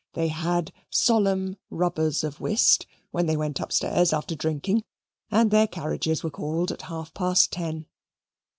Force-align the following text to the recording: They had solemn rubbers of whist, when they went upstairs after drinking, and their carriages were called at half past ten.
They 0.13 0.29
had 0.29 0.71
solemn 0.89 1.57
rubbers 1.69 2.23
of 2.23 2.41
whist, 2.41 2.87
when 3.11 3.27
they 3.27 3.37
went 3.37 3.59
upstairs 3.59 4.11
after 4.13 4.33
drinking, 4.33 4.83
and 5.29 5.51
their 5.51 5.67
carriages 5.67 6.23
were 6.23 6.31
called 6.31 6.71
at 6.71 6.81
half 6.89 7.13
past 7.13 7.51
ten. 7.51 7.85